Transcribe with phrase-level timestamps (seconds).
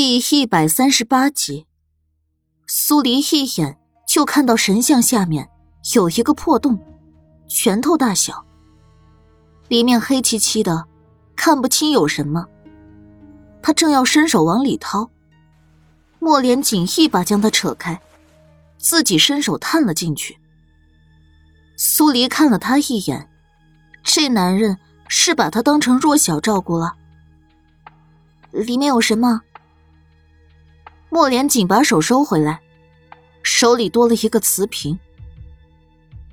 [0.00, 1.66] 第一百三十八集，
[2.68, 5.50] 苏黎一眼就看到神像下面
[5.96, 6.78] 有一个破洞，
[7.48, 8.46] 拳头大小，
[9.66, 10.86] 里面黑漆漆的，
[11.34, 12.46] 看不清有什么。
[13.60, 15.10] 他正要伸手往里掏，
[16.20, 18.00] 莫连锦一把将他扯开，
[18.78, 20.38] 自己伸手探了进去。
[21.76, 23.28] 苏黎看了他一眼，
[24.04, 26.94] 这男人是把他当成弱小照顾了。
[28.52, 29.42] 里面有什么？
[31.18, 32.60] 莫连锦把手收回来，
[33.42, 34.96] 手里多了一个瓷瓶。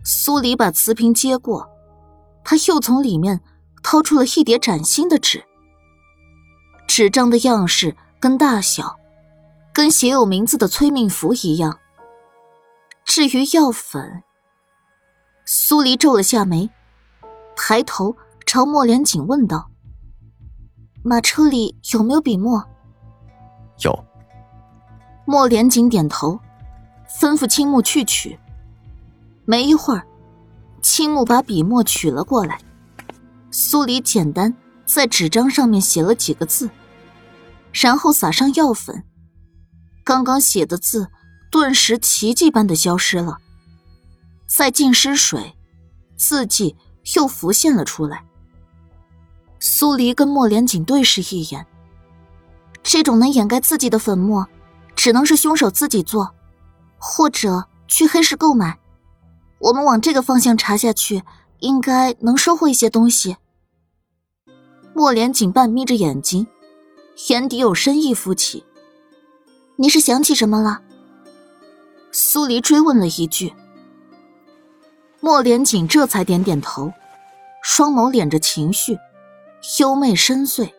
[0.04, 1.68] 苏黎把瓷瓶接过，
[2.44, 3.42] 他又从里面
[3.82, 5.44] 掏出了一叠崭新的纸。
[6.88, 9.00] 纸张的样式跟大小，
[9.74, 11.80] 跟写有名字的催命符一样。
[13.04, 14.22] 至于药粉，
[15.46, 16.70] 苏黎皱了下眉，
[17.56, 19.72] 抬头朝莫连锦问道
[21.04, 22.64] ：“马车里有没有笔墨
[23.84, 23.92] ？”“有。”
[25.26, 26.40] 莫连锦点头，
[27.20, 28.40] 吩咐青木去取。
[29.44, 30.06] 没一会儿，
[30.82, 32.60] 青木把笔墨取了过来。
[33.50, 36.70] 苏黎简单在纸张上面写了几个字，
[37.72, 39.04] 然后撒上药粉。
[40.04, 41.10] 刚刚写的字
[41.50, 43.38] 顿时奇迹般的消失了。
[44.46, 45.56] 再浸湿水，
[46.16, 46.76] 字迹
[47.16, 48.24] 又浮现了出来。
[49.60, 51.66] 苏黎跟莫连锦对视一眼，
[52.84, 54.48] 这种能掩盖字迹的粉末。
[55.06, 56.34] 只能是凶手自己做，
[56.98, 58.80] 或者去黑市购买。
[59.60, 61.22] 我们往这个方向查下去，
[61.60, 63.38] 应该能收获一些东西。
[64.96, 66.48] 莫连锦半眯着眼睛，
[67.30, 68.66] 眼底有深意浮起。
[69.76, 70.82] 你是想起什么了？
[72.12, 73.54] 苏黎追问了一句。
[75.20, 76.92] 莫连锦这才点点头，
[77.62, 78.98] 双眸敛着情绪，
[79.80, 80.72] 幽媚深邃。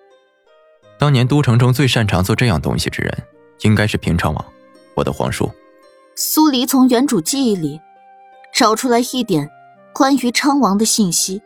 [0.99, 3.25] 当年都城中最擅长做这样东西之人。
[3.61, 4.45] 应该是平昌王，
[4.95, 5.51] 我的皇叔。
[6.15, 7.81] 苏黎从原主记忆里
[8.53, 9.51] 找出来一点
[9.93, 11.43] 关于昌王的信息。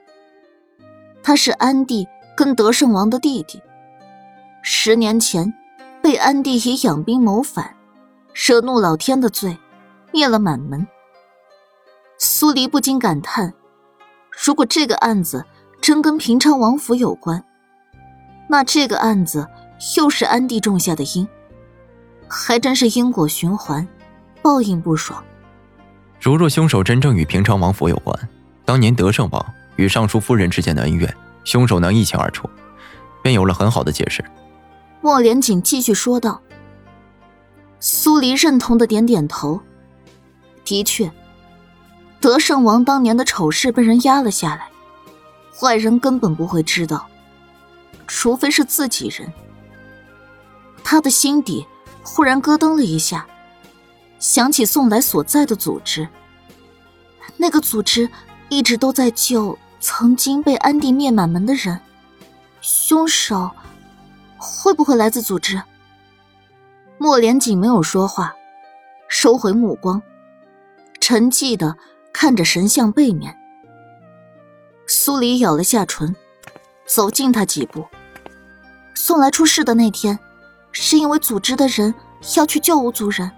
[1.22, 2.06] 他是安帝
[2.37, 3.60] 跟德胜王的弟弟，
[4.62, 5.53] 十年前
[6.00, 7.76] 被安帝以养兵谋反，
[8.32, 9.59] 惹怒老天的罪，
[10.12, 10.87] 灭了满门。
[12.19, 13.53] 苏黎不禁感叹：
[14.31, 15.44] 如果这个案子
[15.81, 17.44] 真跟平昌王府有关，
[18.48, 19.48] 那这个案子
[19.97, 21.27] 又是安帝种下的因。
[22.32, 23.86] 还真是因果循环，
[24.41, 25.22] 报应不爽。
[26.20, 28.16] 如若凶手真正与平昌王府有关，
[28.64, 32.48] 当年德胜王与尚书夫人之间的恩怨，凶手能一清二楚，
[33.20, 34.24] 便有了很好的解释。
[35.00, 36.41] 莫连锦继续说道。
[37.80, 39.60] 苏黎认同的点点头，
[40.64, 41.10] 的确，
[42.20, 44.68] 德胜王当年的丑事被人压了下来，
[45.58, 47.08] 坏人根本不会知道，
[48.06, 49.32] 除非是自己人。
[50.84, 51.66] 他的心底。
[52.12, 53.25] 忽然咯噔了一下，
[54.19, 56.09] 想起宋来所在的组织。
[57.37, 58.10] 那个组织
[58.48, 61.81] 一直都在救曾经被安帝灭满门的人，
[62.60, 63.48] 凶手
[64.37, 65.62] 会不会来自组织？
[66.98, 68.34] 莫连锦没有说话，
[69.09, 70.03] 收回目光，
[71.00, 71.77] 沉寂的
[72.12, 73.38] 看着神像背面。
[74.88, 76.16] 苏黎咬了下唇，
[76.87, 77.87] 走近他几步。
[78.97, 80.19] 宋来出事的那天。
[80.72, 81.94] 是因为组织的人
[82.36, 83.31] 要去救巫族人，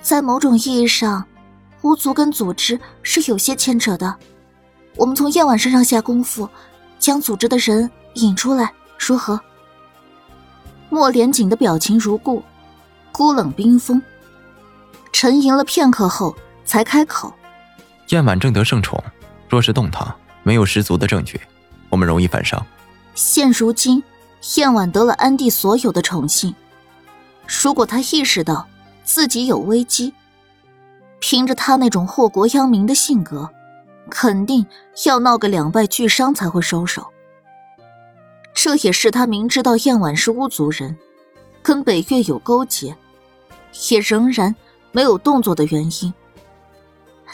[0.00, 1.24] 在某种意义上，
[1.82, 4.14] 巫族跟组织是有些牵扯的。
[4.96, 6.48] 我们从夜晚身上下功夫，
[6.98, 9.40] 将组织的人引出来，如何？
[10.90, 12.42] 莫连锦的表情如故，
[13.12, 14.02] 孤冷冰封。
[15.12, 17.32] 沉吟了片刻后，才开口
[18.10, 19.02] ：“燕婉正得圣宠，
[19.48, 21.40] 若是动他，没有十足的证据，
[21.88, 22.64] 我们容易反伤。
[23.14, 24.02] 现如今。”
[24.56, 26.54] 燕婉得了安帝所有的宠幸，
[27.62, 28.66] 如果他意识到
[29.04, 30.14] 自己有危机，
[31.18, 33.50] 凭着他那种祸国殃民的性格，
[34.08, 34.64] 肯定
[35.06, 37.06] 要闹个两败俱伤才会收手。
[38.54, 40.96] 这也是他明知道燕婉是巫族人，
[41.62, 42.96] 跟北越有勾结，
[43.90, 44.54] 也仍然
[44.92, 46.14] 没有动作的原因。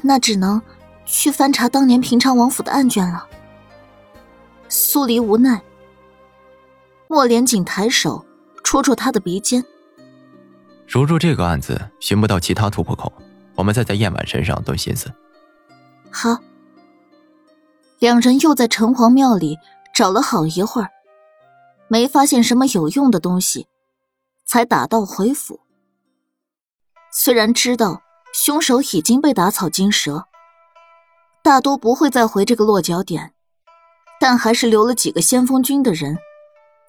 [0.02, 0.60] 那只能
[1.04, 3.26] 去翻查当年平昌王府的案卷了。
[4.68, 5.62] 苏黎无奈。
[7.08, 8.24] 莫连锦抬手
[8.62, 9.64] 戳戳他的鼻尖。
[10.86, 13.12] 如若这个案子寻不到其他突破口，
[13.54, 15.12] 我们再在燕婉身上动心思。
[16.10, 16.38] 好。
[18.00, 19.56] 两人又在城隍庙里
[19.94, 20.90] 找了好一会儿，
[21.88, 23.66] 没发现什么有用的东西，
[24.44, 25.60] 才打道回府。
[27.10, 28.02] 虽然知道
[28.34, 30.26] 凶手已经被打草惊蛇，
[31.42, 33.32] 大多不会再回这个落脚点，
[34.20, 36.18] 但还是留了几个先锋军的人。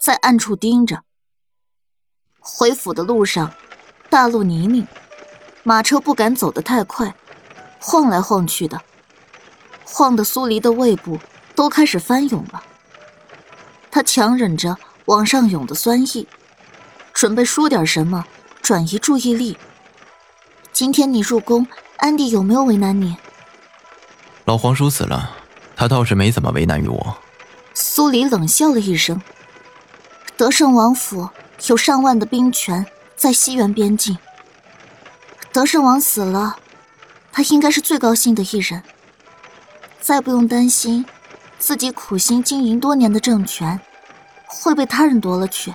[0.05, 1.01] 在暗处盯着。
[2.39, 3.51] 回府的路上，
[4.07, 4.85] 大路泥泞，
[5.63, 7.15] 马车不敢走得太快，
[7.79, 8.79] 晃来晃去的，
[9.83, 11.19] 晃得苏黎的胃部
[11.55, 12.61] 都开始翻涌了。
[13.89, 16.27] 他强忍着往上涌的酸意，
[17.11, 18.23] 准备说点什么
[18.61, 19.57] 转移注意力。
[20.71, 21.65] 今天你入宫，
[21.97, 23.17] 安迪有没有为难你？
[24.43, 25.31] 老皇叔死了，
[25.75, 27.17] 他倒是没怎么为难于我。
[27.73, 29.19] 苏黎冷笑了一声。
[30.37, 31.29] 德胜王府
[31.67, 32.85] 有上万的兵权
[33.15, 34.17] 在西园边境。
[35.53, 36.57] 德胜王死了，
[37.31, 38.83] 他应该是最高兴的一人，
[40.01, 41.05] 再不用担心
[41.57, 43.79] 自己苦心经营多年的政权
[44.45, 45.73] 会被他人夺了去。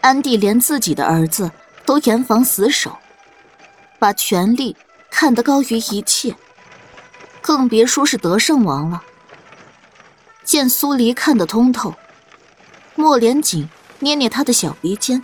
[0.00, 1.48] 安帝连自己的儿子
[1.84, 2.96] 都严防死守，
[4.00, 4.76] 把权力
[5.10, 6.34] 看得高于一切，
[7.40, 9.00] 更别说是德胜王了。
[10.44, 11.94] 见苏黎看得通透。
[12.96, 13.68] 莫连锦
[14.00, 15.22] 捏捏他的小鼻尖，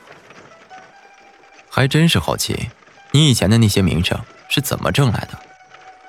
[1.70, 2.70] 还真是好奇，
[3.12, 5.38] 你以前的那些名声是怎么挣来的？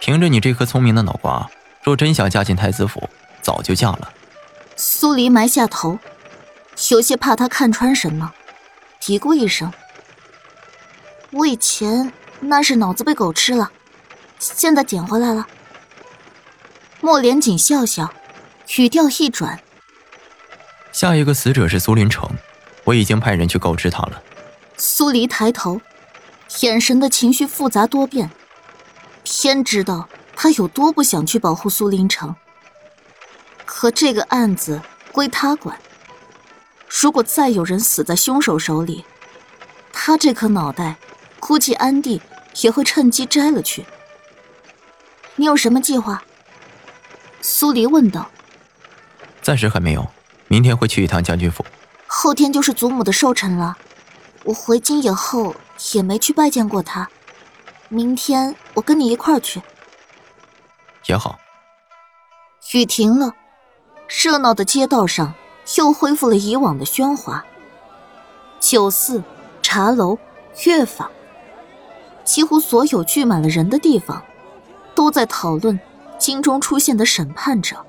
[0.01, 1.49] 凭着你这颗聪明的脑瓜，
[1.81, 3.09] 若真想嫁进太子府，
[3.41, 4.13] 早就嫁了。
[4.75, 5.97] 苏黎埋下头，
[6.91, 8.33] 有些怕他看穿什么，
[8.99, 9.71] 嘀咕一声
[11.31, 12.11] ：“我以前
[12.41, 13.71] 那是脑子被狗吃了，
[14.37, 15.47] 现在捡回来了。”
[16.99, 18.13] 莫连锦笑笑，
[18.75, 19.62] 语调一转。
[20.93, 22.29] 下一个死者是苏林城，
[22.83, 24.21] 我已经派人去告知他了。
[24.77, 25.81] 苏黎抬头，
[26.61, 28.29] 眼神的情绪复杂多变。
[29.23, 32.35] 天知道他有多不想去保护苏林城，
[33.65, 34.79] 可这个案子
[35.11, 35.77] 归他管。
[36.87, 39.03] 如果再有人死在凶手手里，
[39.91, 40.97] 他这颗脑袋
[41.39, 42.21] 估计安迪
[42.61, 43.83] 也会趁机摘了去。
[45.37, 46.23] 你有什么计划？
[47.41, 48.29] 苏黎问道。
[49.41, 50.12] 暂时还没有。
[50.53, 51.65] 明天会去一趟将军府，
[52.05, 53.75] 后天就是祖母的寿辰了。
[54.43, 55.55] 我回京以后
[55.95, 57.09] 也没去拜见过她，
[57.89, 59.59] 明天我跟你一块儿去。
[61.07, 61.39] 也好。
[62.71, 63.33] 雨停了，
[64.07, 65.33] 热闹的街道上
[65.77, 67.43] 又恢复了以往的喧哗。
[68.59, 69.23] 酒肆、
[69.63, 70.19] 茶楼、
[70.65, 71.09] 乐坊，
[72.23, 74.23] 几乎所有聚满了人的地方，
[74.93, 75.79] 都在讨论
[76.19, 77.83] 京中出现的审判者。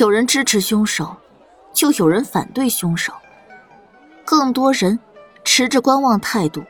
[0.00, 1.16] 有人支持凶手，
[1.72, 3.12] 就有人反对凶手，
[4.24, 4.98] 更多人
[5.44, 6.64] 持着观望态度，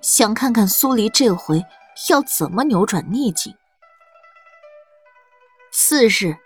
[0.00, 1.64] 想看看苏黎这回
[2.10, 3.54] 要怎么扭转逆境。
[5.72, 6.36] 次日，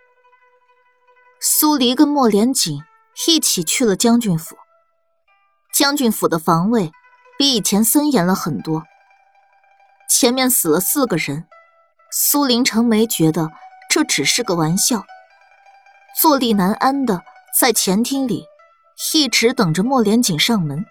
[1.41, 2.83] 苏黎跟莫连锦
[3.27, 4.57] 一起去了将军府。
[5.73, 6.93] 将军府的防卫
[7.37, 8.85] 比以前森严了很多。
[10.09, 11.49] 前面死了四个人，
[12.13, 13.51] 苏林城没觉得
[13.91, 15.05] 这只是个玩笑。
[16.21, 17.25] 坐立难安的
[17.57, 18.47] 在前厅里，
[19.15, 20.85] 一直等着莫连锦上门。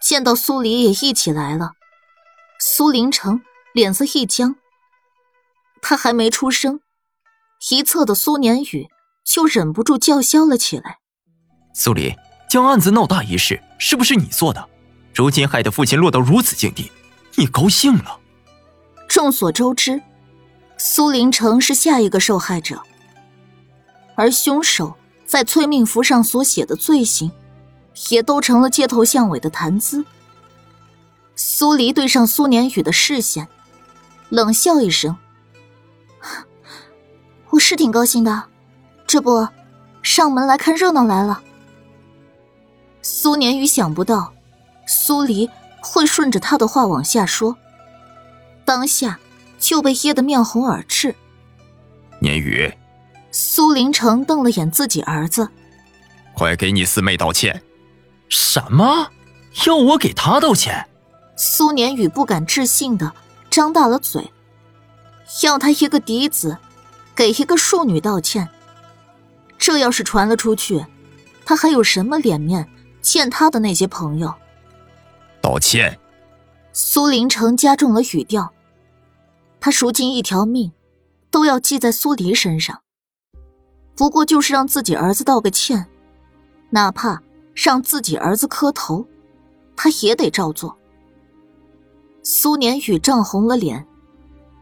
[0.00, 1.72] 见到苏黎也一起来了，
[2.60, 3.42] 苏林城
[3.72, 4.54] 脸色一僵。
[5.82, 6.80] 他还没出声，
[7.68, 8.86] 一侧的苏年宇
[9.24, 10.98] 就忍不住叫嚣了起来
[11.74, 12.14] ：“苏黎，
[12.48, 14.68] 将案子闹大一事，是不是你做的？
[15.12, 16.92] 如今害得父亲落到如此境地，
[17.34, 18.20] 你高兴了？”
[19.08, 20.00] 众所周知，
[20.76, 22.80] 苏林城是下一个受害者。
[24.16, 24.96] 而凶手
[25.34, 27.32] 在催命符上所写的罪行，
[28.08, 30.04] 也都成了街头巷尾的谈资。
[31.34, 33.48] 苏黎对上苏年宇的视线，
[34.28, 35.16] 冷笑一声
[37.50, 38.44] ：“我是挺高兴的，
[39.08, 39.48] 这不，
[40.04, 41.42] 上门来看热闹来了。”
[43.02, 44.32] 苏年宇想不到，
[44.86, 45.50] 苏黎
[45.80, 47.56] 会顺着他的话往下说，
[48.64, 49.18] 当下
[49.58, 51.16] 就被噎得面红耳赤。
[52.20, 52.72] 年宇。
[53.54, 55.48] 苏林城瞪了眼自己儿子，
[56.32, 57.62] 快给你四妹道歉！
[58.28, 59.08] 什么？
[59.64, 60.88] 要我给他道歉？
[61.36, 63.12] 苏年宇不敢置信的
[63.48, 64.32] 张大了嘴，
[65.44, 66.58] 要他一个嫡子
[67.14, 68.48] 给一个庶女道歉，
[69.56, 70.84] 这要是传了出去，
[71.46, 72.68] 他还有什么脸面
[73.00, 74.34] 见他的那些朋友？
[75.40, 75.96] 道歉！
[76.72, 78.52] 苏林城加重了语调，
[79.60, 80.72] 他赎尽一条命，
[81.30, 82.80] 都要记在苏黎身上。
[83.96, 85.86] 不过就是让自己儿子道个歉，
[86.70, 87.22] 哪怕
[87.54, 89.06] 让自己儿子磕头，
[89.76, 90.76] 他也得照做。
[92.22, 93.86] 苏年宇涨红了脸，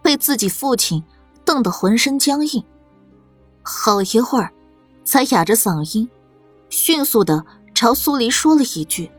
[0.03, 1.03] 被自己父亲
[1.45, 2.63] 瞪得浑身僵硬，
[3.63, 4.53] 好一会儿，
[5.05, 6.09] 才哑着嗓音，
[6.69, 9.11] 迅速的朝苏黎说了一句：“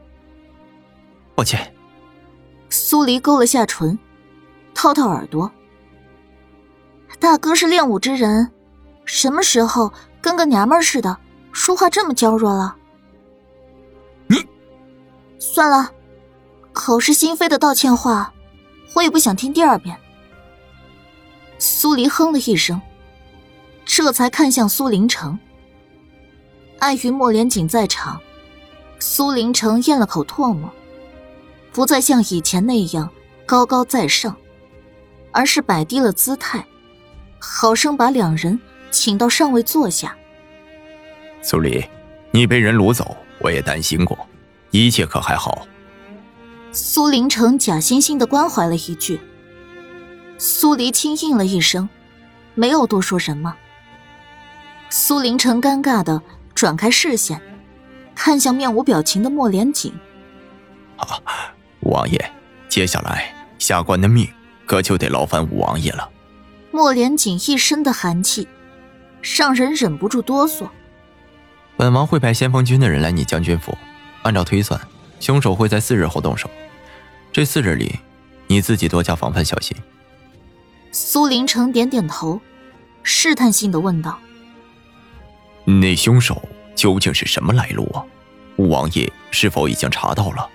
[1.36, 1.74] 抱歉。”
[2.70, 3.98] 苏黎勾了下唇，
[4.74, 5.52] 掏掏耳朵
[7.20, 8.52] ：“大哥是练武之人。”
[9.06, 9.92] 什么时候
[10.22, 11.18] 跟个娘们似的
[11.52, 12.76] 说话这么娇弱了？
[14.28, 14.38] 你，
[15.40, 15.92] 算了，
[16.72, 18.34] 口是心非的道歉话，
[18.96, 19.98] 我也不想听第二遍。
[21.60, 22.82] 苏黎哼了一声，
[23.86, 25.38] 这才看向苏林城。
[26.80, 28.20] 碍于莫连锦在场，
[29.00, 30.70] 苏林城咽了口唾沫，
[31.72, 33.10] 不再像以前那样
[33.46, 34.36] 高高在上，
[35.32, 36.66] 而是摆低了姿态，
[37.40, 38.60] 好生把两人
[38.94, 40.16] 请到上位坐下。
[41.42, 41.84] 苏黎，
[42.32, 44.18] 你被人掳走，我也担心过，
[44.72, 45.68] 一切可还好？
[46.72, 49.20] 苏林城假惺惺的关怀了一句。
[50.38, 51.90] 苏黎轻应了一声，
[52.56, 53.56] 没有多说什么。
[54.90, 56.22] 苏林城尴尬的
[56.54, 57.42] 转开视线，
[58.16, 59.92] 看向面无表情的莫连锦。
[60.98, 61.06] 啊，
[61.82, 62.32] 五王爷，
[62.70, 64.28] 接下来下官的命
[64.66, 66.10] 可就得劳烦五王爷了。
[66.72, 68.48] 莫连锦一身的寒气，
[69.24, 70.70] 让人忍不住哆嗦。
[71.78, 73.76] 本王会派先锋军的人来你将军府，
[74.22, 74.80] 按照推算，
[75.20, 76.50] 凶手会在四日后动手。
[77.32, 78.00] 这四日里，
[78.48, 79.76] 你自己多加防范小心。
[80.92, 82.40] 苏林城点点头，
[83.02, 84.20] 试探性的问道
[85.66, 88.04] ：“那凶手究竟是什么来路啊？
[88.58, 90.48] 吴王爷是否已经查到了？”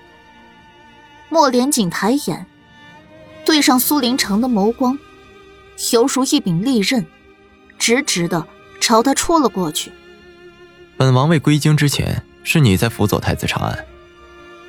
[1.27, 2.45] 莫连锦抬眼，
[3.43, 4.97] 对上苏林城的眸光，
[5.91, 7.05] 犹如一柄利刃，
[7.77, 8.47] 直直的
[8.79, 9.91] 朝他戳了过去。
[10.97, 13.85] 本王未归京之前，是你在辅佐太子查案，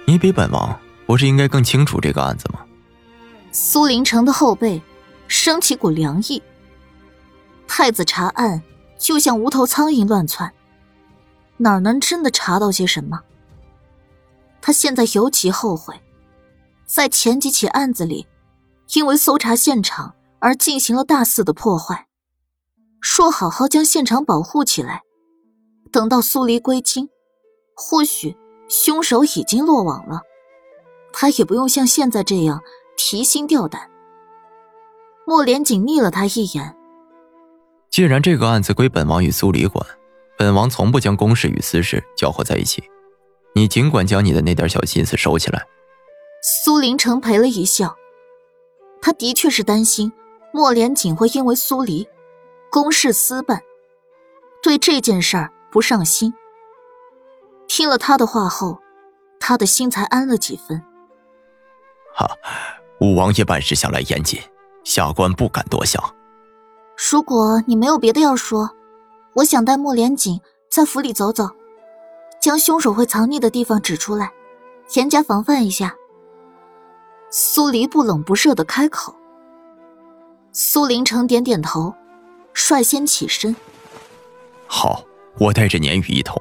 [0.04, 2.60] 你比本王不是应该更清楚这个案子吗？
[3.52, 4.82] 苏林城的后背。
[5.32, 6.42] 升起股凉意。
[7.68, 8.60] 太子查案
[8.98, 10.52] 就像无头苍蝇乱窜，
[11.58, 13.20] 哪能真的查到些什么？
[14.60, 15.94] 他现在尤其后悔，
[16.84, 18.26] 在前几起案子里，
[18.94, 22.08] 因为搜查现场而进行了大肆的破坏。
[23.00, 25.02] 说好好将现场保护起来，
[25.90, 27.08] 等到苏黎归京，
[27.74, 28.36] 或许
[28.68, 30.20] 凶手已经落网了，
[31.12, 32.60] 他也不用像现在这样
[32.96, 33.90] 提心吊胆。
[35.26, 36.76] 莫连锦睨了他一眼。
[37.90, 39.84] 既然这个案子归本王与苏黎管，
[40.38, 42.82] 本王从不将公事与私事搅和在一起。
[43.54, 45.66] 你尽管将你的那点小心思收起来。
[46.42, 47.96] 苏林城赔了一笑，
[49.02, 50.12] 他的确是担心
[50.52, 52.08] 莫连锦会因为苏黎
[52.70, 53.60] 公事私办，
[54.62, 56.32] 对这件事儿不上心。
[57.66, 58.78] 听了他的话后，
[59.40, 60.80] 他的心才安了几分。
[62.14, 62.28] 哈，
[63.00, 64.40] 五王爷办事向来严谨。
[64.84, 66.02] 下官不敢多想。
[67.10, 68.70] 如果你没有别的要说，
[69.34, 71.48] 我想带莫连锦在府里走走，
[72.40, 74.32] 将凶手会藏匿的地方指出来，
[74.94, 75.94] 严加防范一下。
[77.30, 79.14] 苏黎不冷不热的开口。
[80.52, 81.94] 苏林城点点头，
[82.52, 83.54] 率先起身。
[84.66, 85.04] 好，
[85.38, 86.36] 我带着年雨一同。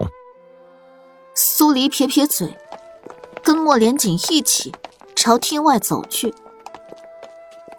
[1.33, 2.57] 苏黎撇撇嘴，
[3.43, 4.73] 跟莫连锦一起
[5.15, 6.33] 朝厅外走去。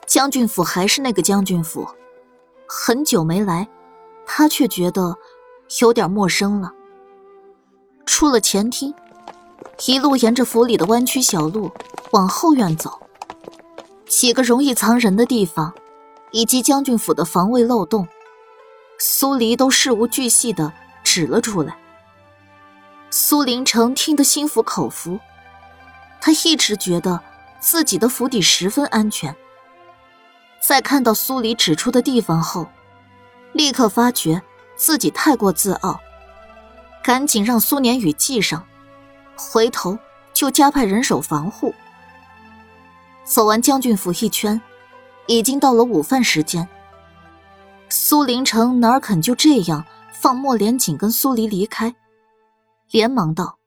[0.07, 1.87] 将军府还是那个将军府，
[2.67, 3.69] 很久没来，
[4.27, 5.17] 他却觉得
[5.81, 6.73] 有点陌生了。
[8.07, 8.93] 出了前厅，
[9.87, 11.71] 一路沿着府里的弯曲小路
[12.11, 13.01] 往后院走，
[14.07, 15.73] 几个容易藏人的地方，
[16.33, 18.09] 以及将军府的防卫漏洞，
[19.03, 20.71] 苏黎都事无巨细的
[21.03, 21.75] 指了出来。
[23.09, 25.19] 苏林城听得心服口服，
[26.21, 27.19] 他一直觉得
[27.59, 29.35] 自己的府邸十分安全。
[30.61, 32.69] 在看到苏黎指出的地方后，
[33.55, 34.43] 立刻发觉
[34.77, 35.99] 自己太过自傲，
[37.03, 38.67] 赶紧让苏年宇记上，
[39.35, 39.99] 回头
[40.35, 41.75] 就加派人手防护。
[43.25, 44.61] 走完将军府一圈，
[45.27, 46.69] 已经到了午饭时间。
[47.93, 51.93] 苏林城哪肯就这样放莫连锦跟苏黎离开，
[52.93, 53.59] 连忙道：“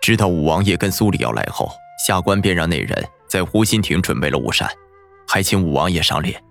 [0.00, 1.68] 知道五王爷跟苏黎要来后，
[2.06, 4.66] 下官便让那人在湖心亭准备了午膳。”
[5.28, 6.42] 还请五王爷赏脸。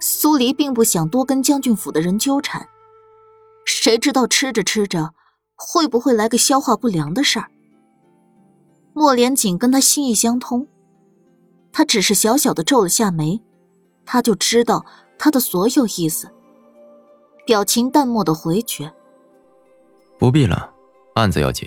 [0.00, 2.68] 苏黎并不想多跟将军府的人纠缠，
[3.64, 5.14] 谁知道吃着吃着，
[5.54, 7.46] 会不会来个消化不良的事儿？
[8.92, 10.66] 莫连锦跟他心意相通，
[11.72, 13.40] 他只是小小的皱了下眉，
[14.04, 14.84] 他就知道
[15.24, 16.28] 他的所有意思，
[17.46, 18.92] 表情淡漠的回绝
[20.20, 20.70] ：“不必了，
[21.14, 21.66] 案子要紧。”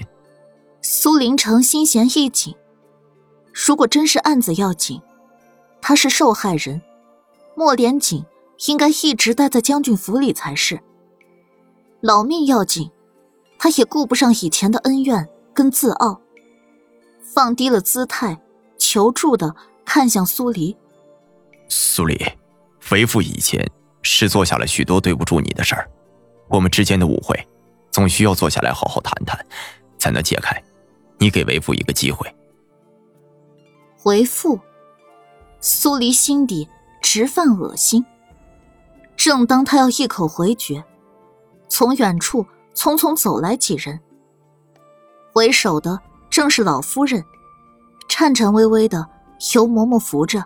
[0.84, 2.56] 苏林城心弦一紧，
[3.52, 5.02] 如果真是案子要紧。
[5.82, 6.80] 他是受害人，
[7.56, 8.24] 莫连锦
[8.68, 10.80] 应该一直待在将军府里才是。
[12.02, 12.92] 老命要紧，
[13.58, 16.22] 他也顾不上以前的恩怨跟自傲，
[17.34, 18.40] 放低了姿态，
[18.78, 20.78] 求助的看向苏黎。
[21.68, 22.24] 苏黎，
[22.92, 23.70] 为父以前
[24.02, 25.90] 是做下了许多对不住你的事儿，
[26.48, 27.48] 我们之间的误会，
[27.92, 29.46] 总需要坐下来好好谈谈，
[29.98, 30.62] 才能解开。
[31.18, 32.34] 你给为父一个机会。
[34.04, 34.60] 为父，
[35.60, 36.70] 苏黎心底
[37.02, 38.06] 直犯恶心。
[39.16, 40.84] 正当他要一口回绝，
[41.68, 44.00] 从远处匆匆走来几人，
[45.34, 47.26] 为首的正是老夫人，
[48.08, 49.10] 颤颤巍巍的
[49.56, 50.46] 由嬷嬷扶着。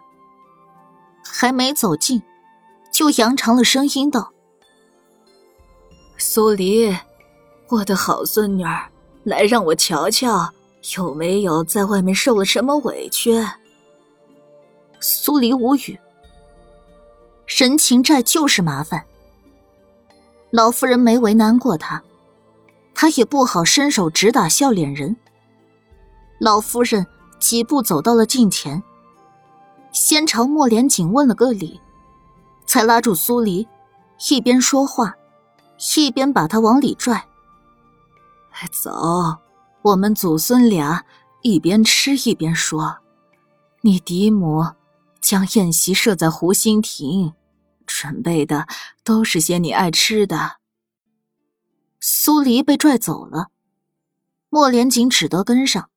[1.24, 2.22] 还没走近，
[3.02, 4.32] 就扬长了声音道
[6.20, 6.96] ：“苏黎，
[7.68, 8.88] 我的好孙女儿，
[9.24, 10.54] 来让我瞧瞧，
[10.96, 13.44] 有没有在外面受了什么委屈。”
[15.02, 16.00] 苏黎无语。
[17.48, 19.04] 人情债就是麻烦，
[20.52, 22.04] 老夫人没为难过他，
[22.94, 25.18] 他也不好伸手直打笑脸人。
[26.40, 27.08] 老夫人
[27.40, 28.84] 几步走到了近前，
[29.92, 31.82] 先朝莫连锦问了个礼，
[32.72, 33.68] 才拉住苏黎，
[34.30, 35.14] 一边说话，
[35.98, 37.28] 一边把他往里拽。
[38.72, 39.38] 走，
[39.82, 41.04] 我们祖孙俩
[41.42, 43.00] 一边吃一边说。
[43.82, 44.66] 你嫡母
[45.20, 47.34] 将宴席设在湖心亭。
[47.86, 48.68] 准备的
[49.04, 50.60] 都是些你爱吃的。
[52.00, 53.50] 苏黎被拽走了，
[54.48, 55.90] 莫连锦只得跟上。